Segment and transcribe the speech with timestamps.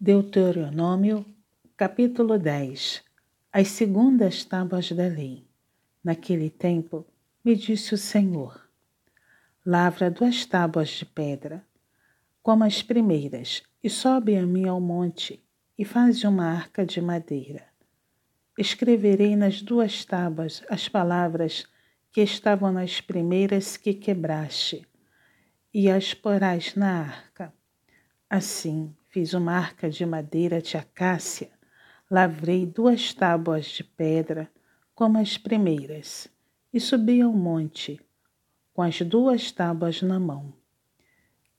[0.00, 1.24] Deuteronômio,
[1.76, 3.02] capítulo 10
[3.52, 5.46] As segundas tábuas da lei.
[6.02, 7.06] Naquele tempo,
[7.44, 8.68] me disse o Senhor:
[9.64, 11.64] Lavra duas tábuas de pedra,
[12.42, 15.40] como as primeiras, e sobe a mim ao monte,
[15.78, 17.64] e faze uma arca de madeira.
[18.58, 21.66] Escreverei nas duas tábuas as palavras
[22.10, 24.84] que estavam nas primeiras que quebraste,
[25.72, 27.54] e as porás na arca.
[28.28, 31.48] Assim, Fiz uma arca de madeira de acácia,
[32.10, 34.50] lavrei duas tábuas de pedra,
[34.92, 36.26] como as primeiras,
[36.72, 38.00] e subi ao monte,
[38.72, 40.52] com as duas tábuas na mão.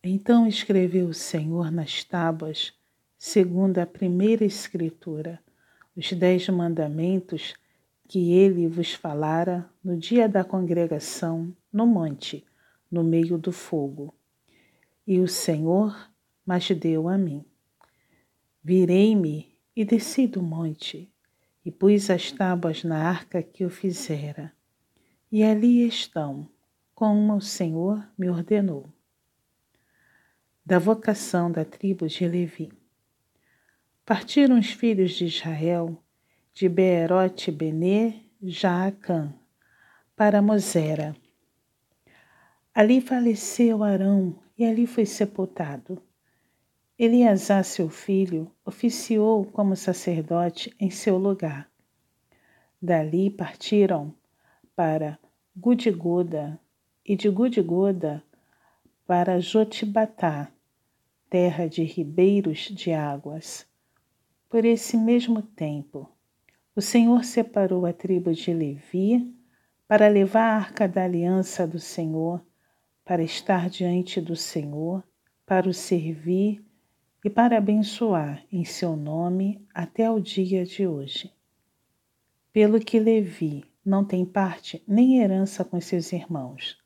[0.04, 2.74] Então escreveu o Senhor nas tábuas,
[3.18, 5.40] segundo a primeira escritura,
[5.96, 7.54] os dez mandamentos
[8.06, 12.46] que ele vos falara no dia da congregação, no monte,
[12.92, 14.14] no meio do fogo.
[15.08, 16.14] E o Senhor
[16.46, 17.44] mas deu a mim.
[18.64, 21.12] Virei-me e desci do monte,
[21.66, 24.54] e pus as tábuas na arca que eu fizera.
[25.32, 26.50] E ali estão,
[26.94, 28.88] como o Senhor me ordenou.
[30.66, 32.72] Da vocação da tribo de Levi.
[34.06, 36.02] Partiram os filhos de Israel
[36.54, 39.34] de Beerote Benê Jaacã
[40.16, 41.16] para Mosera.
[42.74, 46.02] Ali faleceu Arão e ali foi sepultado.
[46.98, 51.70] Eleazar, seu filho, oficiou como sacerdote em seu lugar.
[52.82, 54.16] Dali partiram
[54.74, 55.20] para
[55.58, 56.58] Gudigoda
[57.06, 58.24] e de Gudigoda
[59.06, 60.50] para Jotibatá,
[61.30, 63.68] terra de ribeiros de águas.
[64.48, 66.10] Por esse mesmo tempo,
[66.74, 69.36] o Senhor separou a tribo de Levi
[69.86, 72.42] para levar a arca da aliança do Senhor,
[73.04, 75.04] para estar diante do Senhor,
[75.46, 76.65] para o servir
[77.26, 81.34] e para abençoar em seu nome até o dia de hoje.
[82.54, 86.78] Pelo que Levi não tem parte nem herança com seus irmãos.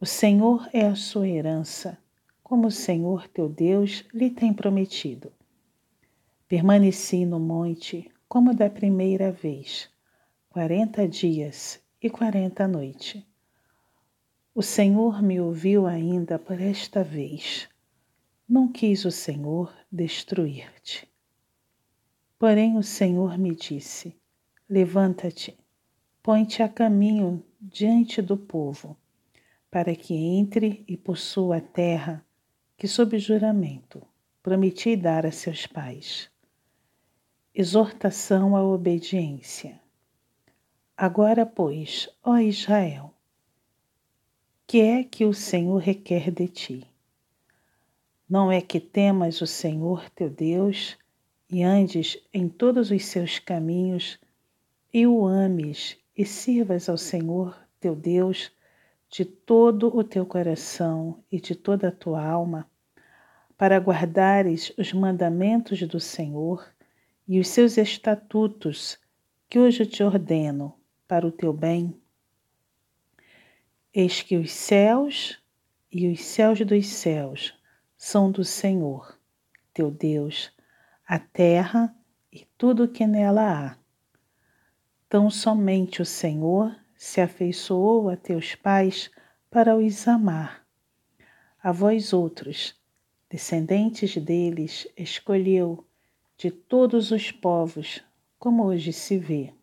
[0.00, 1.98] O Senhor é a sua herança,
[2.42, 5.30] como o Senhor teu Deus lhe tem prometido.
[6.48, 9.90] Permaneci no monte como da primeira vez,
[10.48, 13.22] quarenta dias e quarenta noites.
[14.54, 17.68] O Senhor me ouviu ainda por esta vez
[18.48, 21.08] não quis o Senhor destruir-te.
[22.38, 24.14] Porém o Senhor me disse:
[24.68, 25.58] Levanta-te,
[26.22, 28.96] põe-te a caminho diante do povo,
[29.70, 32.24] para que entre e possua a terra
[32.76, 34.02] que, sob juramento,
[34.42, 36.30] prometi dar a seus pais.
[37.54, 39.80] Exortação à obediência.
[40.96, 43.14] Agora, pois, ó Israel,
[44.66, 46.93] que é que o Senhor requer de ti?
[48.28, 50.96] Não é que temas o Senhor teu Deus
[51.50, 54.18] e andes em todos os seus caminhos
[54.92, 58.50] e o ames e sirvas ao Senhor teu Deus
[59.10, 62.68] de todo o teu coração e de toda a tua alma,
[63.58, 66.66] para guardares os mandamentos do Senhor
[67.28, 68.98] e os seus estatutos
[69.48, 70.74] que hoje te ordeno
[71.06, 71.94] para o teu bem.
[73.92, 75.38] Eis que os céus
[75.92, 77.54] e os céus dos céus
[78.06, 79.18] são do Senhor,
[79.72, 80.52] teu Deus,
[81.06, 81.96] a terra
[82.30, 83.78] e tudo o que nela há.
[85.08, 89.10] Tão somente o Senhor se afeiçoou a teus pais
[89.50, 90.66] para os amar.
[91.62, 92.78] A vós outros,
[93.30, 95.82] descendentes deles, escolheu
[96.36, 98.04] de todos os povos,
[98.38, 99.54] como hoje se vê.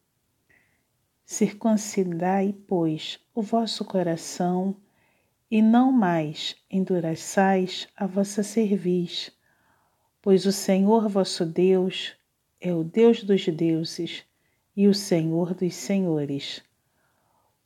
[1.23, 4.75] Circuncidai, pois, o vosso coração
[5.52, 9.30] e não mais enduraçais a vossa cerviz,
[10.22, 12.16] pois o Senhor vosso Deus
[12.62, 14.24] é o Deus dos deuses
[14.74, 16.64] e o Senhor dos senhores,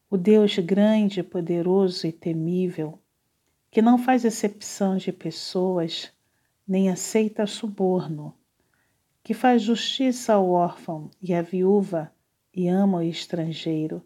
[0.09, 2.97] o Deus grande, poderoso e temível,
[3.69, 6.11] que não faz acepção de pessoas,
[6.67, 8.33] nem aceita suborno,
[9.23, 12.11] que faz justiça ao órfão e à viúva
[12.51, 14.03] e ama o estrangeiro,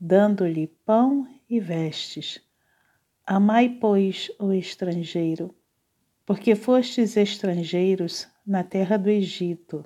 [0.00, 2.47] dando-lhe pão e vestes
[3.30, 5.54] Amai, pois, o estrangeiro,
[6.24, 9.84] porque fostes estrangeiros na terra do Egito.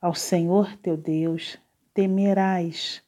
[0.00, 1.56] Ao Senhor teu Deus
[1.94, 3.04] temerás,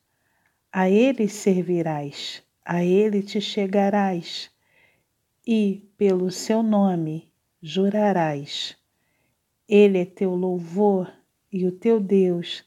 [0.73, 4.49] a Ele servirás, a Ele te chegarás,
[5.45, 7.29] e, pelo seu nome,
[7.61, 8.77] jurarás.
[9.69, 11.13] Ele é teu louvor
[11.53, 12.65] e o teu Deus,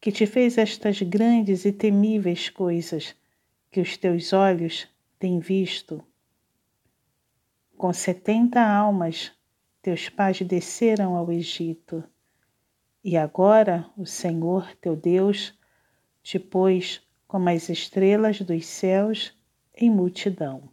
[0.00, 3.14] que te fez estas grandes e temíveis coisas
[3.70, 4.88] que os teus olhos
[5.24, 6.04] tem visto.
[7.78, 9.32] Com setenta almas
[9.80, 12.04] teus pais desceram ao Egito.
[13.02, 15.58] E agora o Senhor teu Deus
[16.22, 19.34] te pôs como as estrelas dos céus
[19.74, 20.68] em multidão.